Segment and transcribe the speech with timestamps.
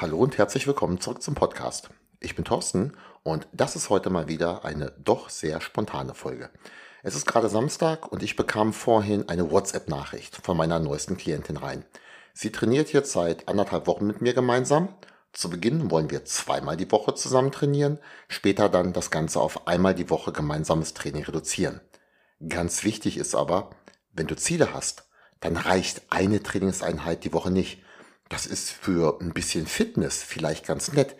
[0.00, 1.90] Hallo und herzlich willkommen zurück zum Podcast.
[2.20, 2.92] Ich bin Thorsten
[3.24, 6.50] und das ist heute mal wieder eine doch sehr spontane Folge.
[7.02, 11.84] Es ist gerade Samstag und ich bekam vorhin eine WhatsApp-Nachricht von meiner neuesten Klientin rein.
[12.32, 14.94] Sie trainiert jetzt seit anderthalb Wochen mit mir gemeinsam.
[15.32, 19.96] Zu Beginn wollen wir zweimal die Woche zusammen trainieren, später dann das Ganze auf einmal
[19.96, 21.80] die Woche gemeinsames Training reduzieren.
[22.48, 23.70] Ganz wichtig ist aber,
[24.12, 25.08] wenn du Ziele hast,
[25.40, 27.82] dann reicht eine Trainingseinheit die Woche nicht
[28.28, 31.16] das ist für ein bisschen Fitness vielleicht ganz nett,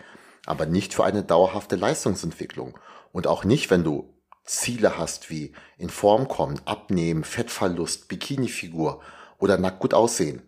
[0.47, 2.78] aber nicht für eine dauerhafte Leistungsentwicklung.
[3.12, 4.14] Und auch nicht, wenn du
[4.45, 9.03] Ziele hast wie in Form kommen, abnehmen, Fettverlust, Bikinifigur
[9.39, 10.42] oder nackt gut aussehen.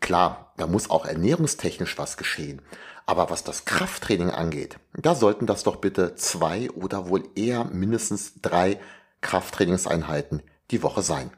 [0.00, 2.62] Klar, da muss auch ernährungstechnisch was geschehen.
[3.06, 8.34] Aber was das Krafttraining angeht, da sollten das doch bitte zwei oder wohl eher mindestens
[8.40, 8.78] drei
[9.20, 11.30] Krafttrainingseinheiten die Woche sein.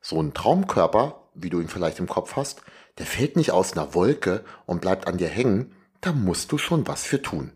[0.00, 2.62] So ein Traumkörper, wie du ihn vielleicht im Kopf hast,
[2.98, 6.86] der fällt nicht aus einer Wolke und bleibt an dir hängen, da musst du schon
[6.86, 7.52] was für tun.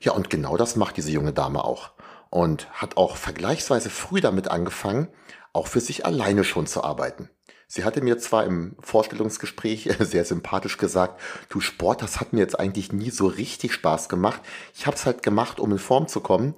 [0.00, 1.92] Ja, und genau das macht diese junge Dame auch.
[2.30, 5.08] Und hat auch vergleichsweise früh damit angefangen,
[5.52, 7.28] auch für sich alleine schon zu arbeiten.
[7.68, 12.58] Sie hatte mir zwar im Vorstellungsgespräch sehr sympathisch gesagt, du Sport, das hat mir jetzt
[12.58, 14.42] eigentlich nie so richtig Spaß gemacht.
[14.74, 16.54] Ich habe es halt gemacht, um in Form zu kommen.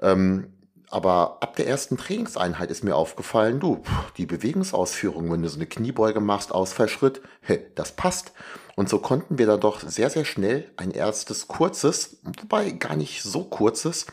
[0.00, 0.52] Ähm,
[0.90, 3.82] aber ab der ersten Trainingseinheit ist mir aufgefallen, du,
[4.16, 7.22] die Bewegungsausführung, wenn du so eine Kniebeuge machst, Ausfallschritt,
[7.76, 8.32] das passt.
[8.74, 13.22] Und so konnten wir dann doch sehr, sehr schnell ein erstes kurzes, wobei gar nicht
[13.22, 14.06] so kurzes,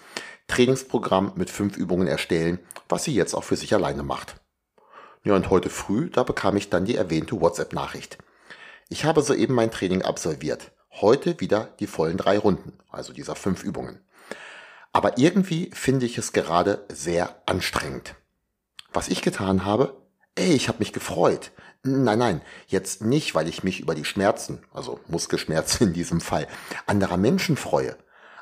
[0.48, 4.36] Trainingsprogramm mit fünf Übungen erstellen, was sie jetzt auch für sich alleine macht.
[5.24, 8.18] Ja, und heute früh, da bekam ich dann die erwähnte WhatsApp-Nachricht.
[8.88, 10.72] Ich habe soeben mein Training absolviert.
[10.92, 14.00] Heute wieder die vollen drei Runden, also dieser fünf Übungen.
[14.98, 18.16] Aber irgendwie finde ich es gerade sehr anstrengend.
[18.92, 20.02] Was ich getan habe?
[20.34, 21.52] Ey, ich habe mich gefreut.
[21.84, 26.48] Nein, nein, jetzt nicht, weil ich mich über die Schmerzen, also Muskelschmerzen in diesem Fall,
[26.88, 27.96] anderer Menschen freue.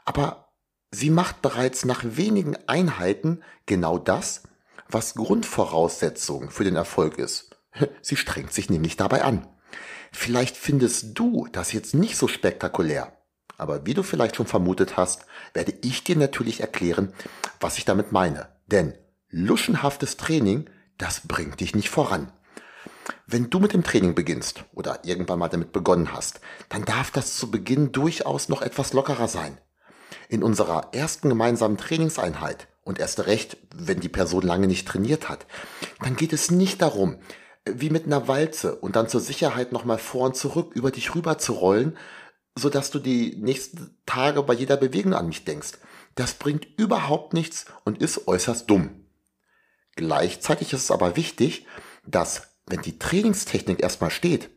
[0.06, 0.54] Aber
[0.92, 4.44] sie macht bereits nach wenigen Einheiten genau das,
[4.88, 7.58] was Grundvoraussetzung für den Erfolg ist.
[8.02, 9.46] Sie strengt sich nämlich dabei an.
[10.14, 13.12] Vielleicht findest du das jetzt nicht so spektakulär.
[13.58, 17.14] Aber wie du vielleicht schon vermutet hast, werde ich dir natürlich erklären,
[17.60, 18.50] was ich damit meine.
[18.68, 18.94] Denn
[19.30, 22.32] luschenhaftes Training, das bringt dich nicht voran.
[23.28, 27.38] Wenn du mit dem Training beginnst oder irgendwann mal damit begonnen hast, dann darf das
[27.38, 29.58] zu Beginn durchaus noch etwas lockerer sein.
[30.30, 35.46] In unserer ersten gemeinsamen Trainingseinheit und erst recht, wenn die Person lange nicht trainiert hat,
[36.02, 37.18] dann geht es nicht darum,
[37.66, 41.38] wie mit einer Walze und dann zur Sicherheit nochmal vor und zurück über dich rüber
[41.38, 41.98] zu rollen,
[42.56, 45.74] so dass du die nächsten Tage bei jeder Bewegung an mich denkst.
[46.16, 49.06] Das bringt überhaupt nichts und ist äußerst dumm.
[49.96, 51.68] Gleichzeitig ist es aber wichtig,
[52.06, 54.50] dass wenn die Trainingstechnik erstmal steht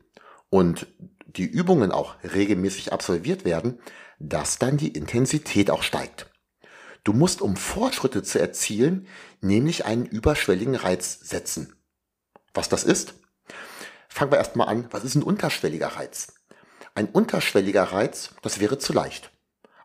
[0.50, 0.86] und
[1.26, 3.80] die Übungen auch regelmäßig absolviert werden,
[4.18, 6.30] dass dann die Intensität auch steigt.
[7.04, 9.06] Du musst, um Fortschritte zu erzielen,
[9.40, 11.74] nämlich einen überschwelligen Reiz setzen.
[12.54, 13.14] Was das ist?
[14.08, 14.88] Fangen wir erstmal an.
[14.90, 16.34] Was ist ein unterschwelliger Reiz?
[16.98, 19.30] Ein unterschwelliger Reiz, das wäre zu leicht,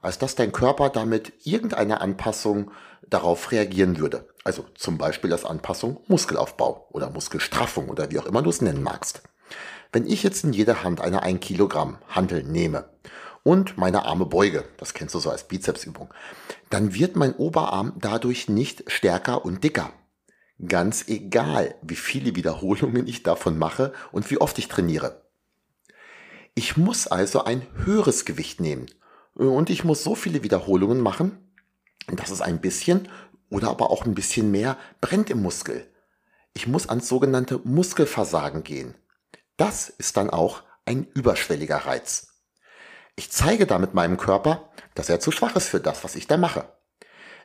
[0.01, 2.71] als dass dein Körper damit irgendeine Anpassung
[3.07, 4.27] darauf reagieren würde.
[4.43, 8.81] Also zum Beispiel als Anpassung Muskelaufbau oder Muskelstraffung oder wie auch immer du es nennen
[8.81, 9.21] magst.
[9.91, 12.89] Wenn ich jetzt in jeder Hand eine 1 Kilogramm Handel nehme
[13.43, 16.11] und meine Arme beuge, das kennst du so als Bizepsübung,
[16.71, 19.91] dann wird mein Oberarm dadurch nicht stärker und dicker.
[20.67, 25.22] Ganz egal, wie viele Wiederholungen ich davon mache und wie oft ich trainiere.
[26.55, 28.85] Ich muss also ein höheres Gewicht nehmen.
[29.33, 31.51] Und ich muss so viele Wiederholungen machen,
[32.07, 33.07] dass es ein bisschen
[33.49, 35.87] oder aber auch ein bisschen mehr brennt im Muskel.
[36.53, 38.93] Ich muss ans sogenannte Muskelversagen gehen.
[39.57, 42.27] Das ist dann auch ein überschwelliger Reiz.
[43.15, 46.37] Ich zeige damit meinem Körper, dass er zu schwach ist für das, was ich da
[46.37, 46.71] mache.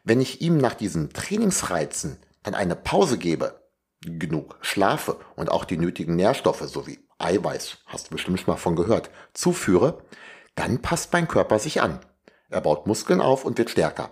[0.05, 3.63] Wenn ich ihm nach diesen Trainingsreizen dann eine Pause gebe,
[4.01, 8.77] genug schlafe und auch die nötigen Nährstoffe sowie Eiweiß, hast du bestimmt schon mal von
[8.77, 10.03] gehört, zuführe,
[10.55, 12.01] dann passt mein Körper sich an.
[12.49, 14.11] Er baut Muskeln auf und wird stärker.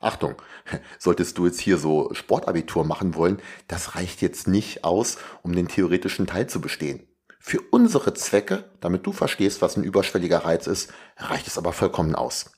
[0.00, 0.34] Achtung,
[0.98, 5.68] solltest du jetzt hier so Sportabitur machen wollen, das reicht jetzt nicht aus, um den
[5.68, 7.08] theoretischen Teil zu bestehen.
[7.38, 12.14] Für unsere Zwecke, damit du verstehst, was ein überschwelliger Reiz ist, reicht es aber vollkommen
[12.14, 12.52] aus.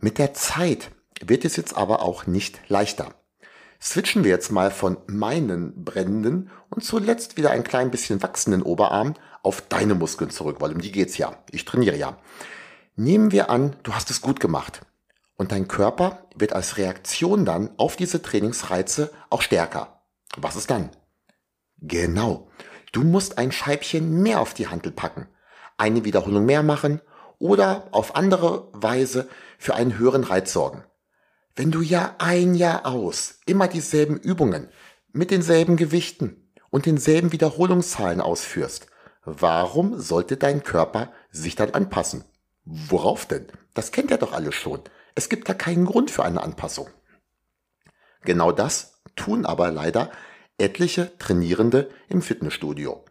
[0.00, 0.90] Mit der Zeit
[1.22, 3.14] wird es jetzt aber auch nicht leichter.
[3.84, 9.12] Switchen wir jetzt mal von meinen brennenden und zuletzt wieder ein klein bisschen wachsenden Oberarm
[9.42, 11.36] auf deine Muskeln zurück, weil um die geht's ja.
[11.50, 12.16] Ich trainiere ja.
[12.96, 14.80] Nehmen wir an, du hast es gut gemacht.
[15.36, 20.00] Und dein Körper wird als Reaktion dann auf diese Trainingsreize auch stärker.
[20.38, 20.88] Was ist dann?
[21.76, 22.48] Genau.
[22.92, 25.28] Du musst ein Scheibchen mehr auf die Handel packen,
[25.76, 27.02] eine Wiederholung mehr machen
[27.38, 29.28] oder auf andere Weise
[29.58, 30.84] für einen höheren Reiz sorgen.
[31.56, 34.68] Wenn du ja ein Jahr aus immer dieselben Übungen
[35.12, 38.88] mit denselben Gewichten und denselben Wiederholungszahlen ausführst,
[39.24, 42.24] warum sollte dein Körper sich dann anpassen?
[42.64, 43.46] Worauf denn?
[43.72, 44.80] Das kennt er doch alles schon.
[45.14, 46.88] Es gibt da keinen Grund für eine Anpassung.
[48.22, 50.10] Genau das tun aber leider
[50.58, 53.04] etliche Trainierende im Fitnessstudio.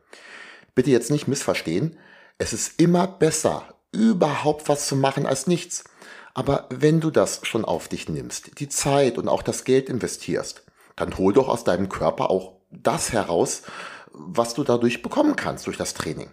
[0.76, 1.98] Bitte jetzt nicht missverstehen,
[2.40, 5.84] es ist immer besser, überhaupt was zu machen als nichts.
[6.34, 10.64] Aber wenn du das schon auf dich nimmst, die Zeit und auch das Geld investierst,
[10.96, 13.64] dann hol doch aus deinem Körper auch das heraus,
[14.12, 16.30] was du dadurch bekommen kannst durch das Training.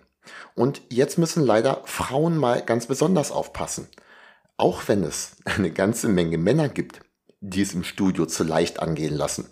[0.54, 3.88] Und jetzt müssen leider Frauen mal ganz besonders aufpassen.
[4.56, 7.00] Auch wenn es eine ganze Menge Männer gibt,
[7.40, 9.48] die es im Studio zu leicht angehen lassen.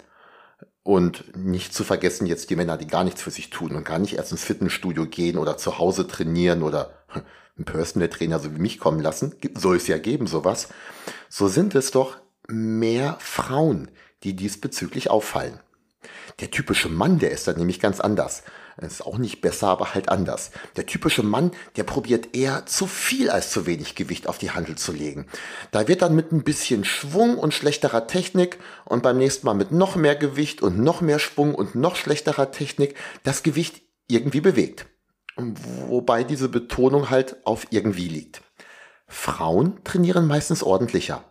[0.89, 3.99] Und nicht zu vergessen jetzt die Männer, die gar nichts für sich tun und gar
[3.99, 6.95] nicht erst ins Fitnessstudio gehen oder zu Hause trainieren oder
[7.57, 9.35] einen Personal Trainer so wie mich kommen lassen.
[9.55, 10.69] Soll es ja geben, sowas.
[11.29, 13.91] So sind es doch mehr Frauen,
[14.23, 15.61] die diesbezüglich auffallen.
[16.41, 18.43] Der typische Mann, der ist dann nämlich ganz anders.
[18.81, 20.53] Ist auch nicht besser, aber halt anders.
[20.77, 24.77] Der typische Mann, der probiert eher zu viel als zu wenig Gewicht auf die Handel
[24.77, 25.27] zu legen.
[25.73, 29.73] Da wird dann mit ein bisschen Schwung und schlechterer Technik und beim nächsten Mal mit
[29.73, 34.87] noch mehr Gewicht und noch mehr Schwung und noch schlechterer Technik das Gewicht irgendwie bewegt.
[35.37, 38.43] Wobei diese Betonung halt auf irgendwie liegt.
[39.09, 41.25] Frauen trainieren meistens ordentlicher.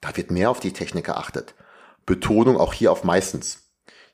[0.00, 1.54] Da wird mehr auf die Technik geachtet.
[2.06, 3.61] Betonung auch hier auf meistens.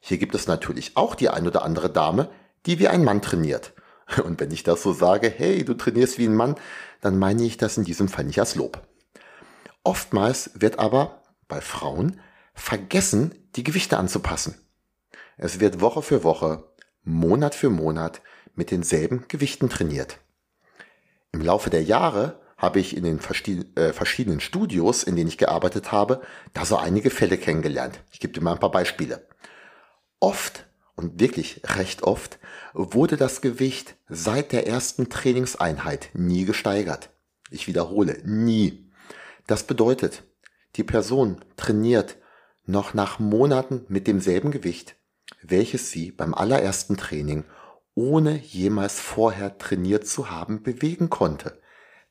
[0.00, 2.30] Hier gibt es natürlich auch die ein oder andere Dame,
[2.66, 3.72] die wie ein Mann trainiert.
[4.24, 6.56] Und wenn ich das so sage, hey, du trainierst wie ein Mann,
[7.00, 8.82] dann meine ich das in diesem Fall nicht als Lob.
[9.84, 12.20] Oftmals wird aber bei Frauen
[12.54, 14.60] vergessen, die Gewichte anzupassen.
[15.36, 16.64] Es wird Woche für Woche,
[17.04, 18.20] Monat für Monat
[18.54, 20.18] mit denselben Gewichten trainiert.
[21.32, 23.20] Im Laufe der Jahre habe ich in den
[23.76, 26.22] äh, verschiedenen Studios, in denen ich gearbeitet habe,
[26.54, 28.00] da so einige Fälle kennengelernt.
[28.10, 29.27] Ich gebe dir mal ein paar Beispiele.
[30.20, 30.67] Oft
[30.97, 32.38] und wirklich recht oft
[32.75, 37.11] wurde das Gewicht seit der ersten Trainingseinheit nie gesteigert.
[37.50, 38.91] Ich wiederhole, nie.
[39.47, 40.25] Das bedeutet,
[40.76, 42.17] die Person trainiert
[42.67, 44.97] noch nach Monaten mit demselben Gewicht,
[45.43, 47.44] welches sie beim allerersten Training
[47.94, 51.61] ohne jemals vorher trainiert zu haben bewegen konnte.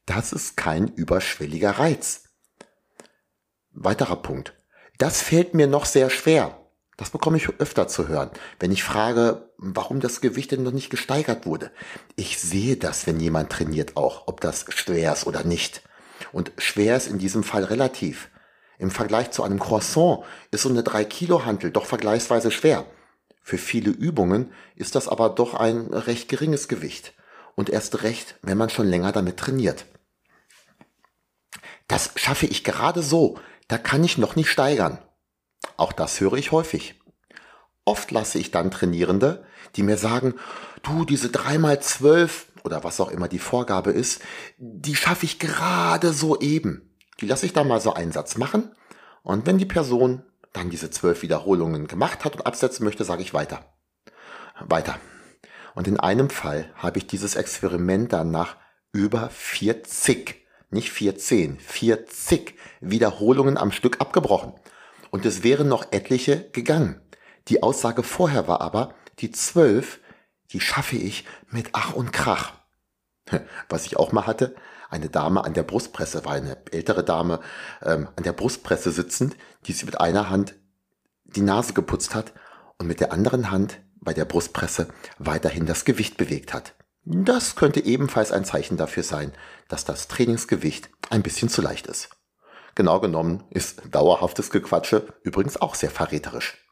[0.06, 2.30] Das ist kein überschwelliger Reiz.
[3.72, 4.54] Weiterer Punkt.
[4.98, 6.67] Das fällt mir noch sehr schwer.
[6.98, 10.90] Das bekomme ich öfter zu hören, wenn ich frage, warum das Gewicht denn noch nicht
[10.90, 11.72] gesteigert wurde.
[12.16, 15.84] Ich sehe das, wenn jemand trainiert auch, ob das schwer ist oder nicht.
[16.32, 18.32] Und schwer ist in diesem Fall relativ.
[18.80, 22.86] Im Vergleich zu einem Croissant ist so eine 3 Kilo Hantel doch vergleichsweise schwer.
[23.44, 27.14] Für viele Übungen ist das aber doch ein recht geringes Gewicht.
[27.56, 29.86] Und erst recht, wenn man schon länger damit trainiert.
[31.88, 33.40] Das schaffe ich gerade so.
[33.68, 35.00] Da kann ich noch nicht steigern.
[35.78, 37.00] Auch das höre ich häufig.
[37.86, 40.34] Oft lasse ich dann Trainierende, die mir sagen,
[40.82, 44.22] du, diese dreimal zwölf oder was auch immer die Vorgabe ist,
[44.58, 46.96] die schaffe ich gerade so eben.
[47.22, 48.76] Die lasse ich dann mal so einen Satz machen
[49.24, 53.34] und wenn die Person dann diese zwölf Wiederholungen gemacht hat und absetzen möchte, sage ich
[53.34, 53.64] weiter.
[54.60, 55.00] Weiter.
[55.76, 58.58] Und in einem Fall habe ich dieses Experiment dann nach
[58.92, 60.36] über 40,
[60.72, 64.54] nicht 14, 40 Wiederholungen am Stück abgebrochen
[65.12, 67.02] und es wären noch etliche gegangen.
[67.48, 70.00] Die Aussage vorher war aber, die zwölf,
[70.52, 72.54] die schaffe ich mit Ach und Krach.
[73.70, 74.56] Was ich auch mal hatte,
[74.90, 77.42] eine Dame an der Brustpresse, war eine ältere Dame
[77.84, 79.36] ähm, an der Brustpresse sitzend,
[79.66, 80.56] die sie mit einer Hand
[81.26, 82.34] die Nase geputzt hat
[82.78, 84.88] und mit der anderen Hand bei der Brustpresse
[85.18, 86.76] weiterhin das Gewicht bewegt hat.
[87.04, 89.34] Das könnte ebenfalls ein Zeichen dafür sein,
[89.68, 92.10] dass das Trainingsgewicht ein bisschen zu leicht ist.
[92.78, 96.64] Genau genommen ist dauerhaftes Gequatsche übrigens auch sehr verräterisch.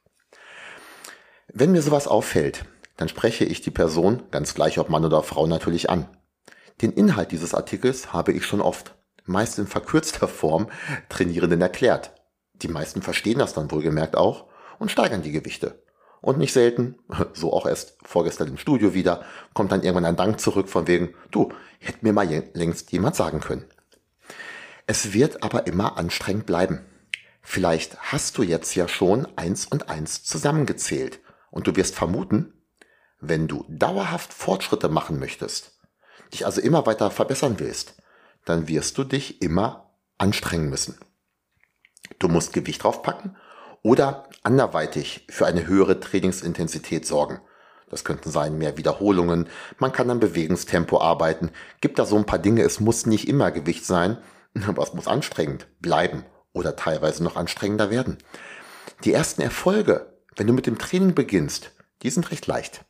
[1.52, 2.64] Wenn mir sowas auffällt,
[2.96, 6.08] dann spreche ich die Person, ganz gleich ob Mann oder Frau, natürlich an.
[6.84, 8.94] Den Inhalt dieses Artikels habe ich schon oft,
[9.24, 10.68] meist in verkürzter Form,
[11.10, 12.12] Trainierenden erklärt.
[12.54, 14.46] Die meisten verstehen das dann wohlgemerkt auch
[14.78, 15.84] und steigern die Gewichte.
[16.22, 17.00] Und nicht selten,
[17.34, 21.16] so auch erst vorgestern im Studio wieder, kommt dann irgendwann ein Dank zurück von wegen,
[21.32, 23.66] du, hätte mir mal längst jemand sagen können.
[24.88, 26.86] Es wird aber immer anstrengend bleiben.
[27.42, 31.20] Vielleicht hast du jetzt ja schon eins und eins zusammengezählt
[31.52, 32.54] und du wirst vermuten,
[33.20, 35.80] wenn du dauerhaft Fortschritte machen möchtest,
[36.34, 37.96] dich also immer weiter verbessern willst,
[38.46, 40.98] dann wirst du dich immer anstrengen müssen.
[42.20, 43.36] Du musst Gewicht draufpacken
[43.82, 47.42] oder anderweitig für eine höhere Trainingsintensität sorgen.
[47.90, 51.52] Das könnten sein mehr Wiederholungen, man kann am Bewegungstempo arbeiten,
[51.82, 54.18] gibt da so ein paar Dinge, es muss nicht immer Gewicht sein,
[54.68, 58.18] aber es muss anstrengend bleiben oder teilweise noch anstrengender werden.
[59.04, 61.72] Die ersten Erfolge, wenn du mit dem Training beginnst,
[62.02, 62.86] die sind recht leicht.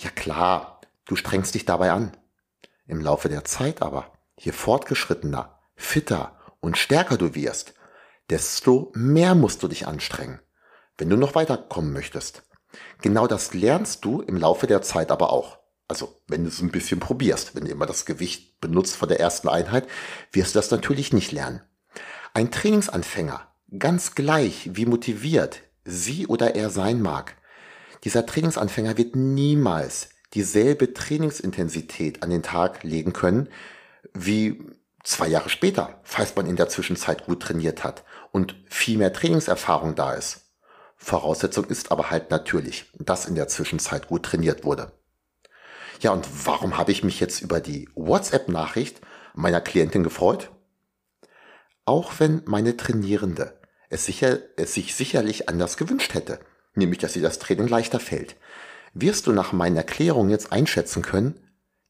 [0.00, 2.16] Ja klar, du strengst dich dabei an.
[2.86, 7.74] Im Laufe der Zeit aber, je fortgeschrittener, fitter und stärker du wirst,
[8.30, 10.40] desto mehr musst du dich anstrengen,
[10.98, 12.42] wenn du noch weiterkommen möchtest.
[13.02, 15.58] Genau das lernst du im Laufe der Zeit aber auch.
[15.88, 19.20] Also wenn du es ein bisschen probierst, wenn du immer das Gewicht benutzt von der
[19.20, 19.86] ersten Einheit,
[20.32, 21.60] wirst du das natürlich nicht lernen.
[22.32, 23.46] Ein Trainingsanfänger,
[23.78, 27.36] ganz gleich wie motiviert sie oder er sein mag,
[28.04, 33.48] dieser Trainingsanfänger wird niemals dieselbe Trainingsintensität an den Tag legen können
[34.12, 34.62] wie
[35.02, 39.94] zwei Jahre später, falls man in der Zwischenzeit gut trainiert hat und viel mehr Trainingserfahrung
[39.94, 40.42] da ist.
[40.96, 44.92] Voraussetzung ist aber halt natürlich, dass in der Zwischenzeit gut trainiert wurde.
[46.04, 49.00] Ja, und warum habe ich mich jetzt über die WhatsApp-Nachricht
[49.32, 50.50] meiner Klientin gefreut?
[51.86, 53.58] Auch wenn meine Trainierende
[53.88, 56.40] es, sicher, es sich sicherlich anders gewünscht hätte,
[56.74, 58.36] nämlich dass sie das Training leichter fällt,
[58.92, 61.40] wirst du nach meinen Erklärungen jetzt einschätzen können,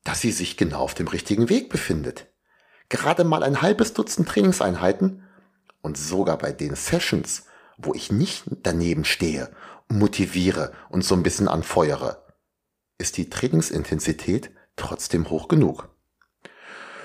[0.05, 2.29] dass sie sich genau auf dem richtigen Weg befindet.
[2.91, 5.25] Gerade mal ein halbes Dutzend Trainingseinheiten
[5.83, 7.47] und sogar bei den Sessions,
[7.79, 9.51] wo ich nicht daneben stehe,
[9.89, 12.24] motiviere und so ein bisschen anfeuere,
[12.99, 15.89] ist die Trainingsintensität trotzdem hoch genug.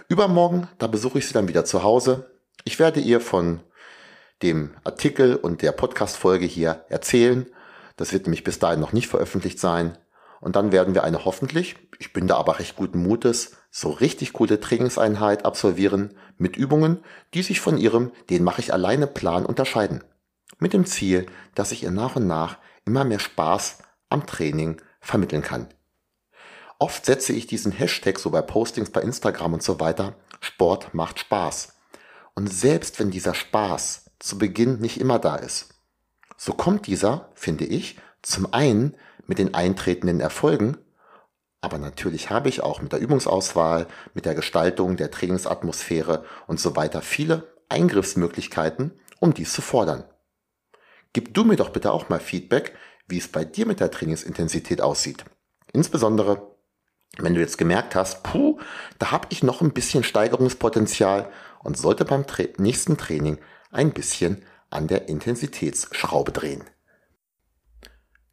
[0.07, 2.31] Übermorgen, da besuche ich sie dann wieder zu Hause.
[2.63, 3.61] Ich werde ihr von
[4.41, 7.45] dem Artikel und der Podcast-Folge hier erzählen.
[7.97, 9.97] Das wird nämlich bis dahin noch nicht veröffentlicht sein.
[10.41, 14.33] Und dann werden wir eine hoffentlich, ich bin da aber recht guten Mutes, so richtig
[14.33, 17.03] coole Trainingseinheit absolvieren mit Übungen,
[17.33, 20.03] die sich von ihrem, den mache ich alleine Plan unterscheiden.
[20.57, 23.79] Mit dem Ziel, dass ich ihr nach und nach immer mehr Spaß
[24.09, 25.67] am Training vermitteln kann.
[26.79, 30.15] Oft setze ich diesen Hashtag so bei Postings bei Instagram und so weiter.
[30.39, 31.73] Sport macht Spaß.
[32.35, 35.73] Und selbst wenn dieser Spaß zu Beginn nicht immer da ist,
[36.37, 38.95] so kommt dieser, finde ich, zum einen
[39.27, 40.77] mit den eintretenden Erfolgen,
[41.59, 46.77] aber natürlich habe ich auch mit der Übungsauswahl, mit der Gestaltung der Trainingsatmosphäre und so
[46.77, 50.05] weiter viele Eingriffsmöglichkeiten, um dies zu fordern.
[51.11, 52.73] Gib du mir doch bitte auch mal Feedback,
[53.09, 55.25] wie es bei dir mit der Trainingsintensität aussieht.
[55.73, 56.55] Insbesondere
[57.17, 58.59] wenn du jetzt gemerkt hast, puh,
[58.97, 61.29] da habe ich noch ein bisschen Steigerungspotenzial
[61.63, 62.25] und sollte beim
[62.57, 63.37] nächsten Training
[63.71, 66.63] ein bisschen an der Intensitätsschraube drehen.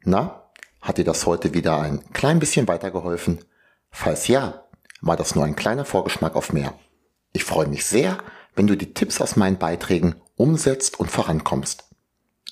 [0.03, 3.39] Na, hat dir das heute wieder ein klein bisschen weitergeholfen?
[3.89, 4.63] Falls ja,
[5.01, 6.73] war das nur ein kleiner Vorgeschmack auf mehr.
[7.33, 8.17] Ich freue mich sehr,
[8.55, 11.83] wenn du die Tipps aus meinen Beiträgen umsetzt und vorankommst.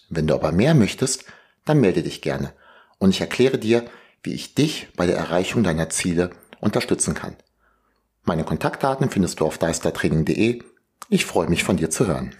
[0.10, 1.25] Wenn du aber mehr möchtest,
[1.65, 2.53] dann melde dich gerne
[3.00, 3.86] und ich erkläre dir,
[4.25, 7.36] wie ich dich bei der Erreichung deiner Ziele unterstützen kann.
[8.24, 10.63] Meine Kontaktdaten findest du auf deistertraining.de.
[11.10, 12.34] Ich freue mich von dir zu hören.